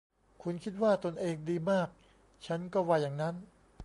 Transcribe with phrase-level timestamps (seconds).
[0.41, 1.87] คุณคิดว่าตนเองดีมาก
[2.45, 3.35] ฉันก็ว่าอย่างนั้น